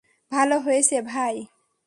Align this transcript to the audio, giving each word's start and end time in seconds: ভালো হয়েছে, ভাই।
ভালো 0.31 0.55
হয়েছে, 0.59 0.97
ভাই। 1.01 1.35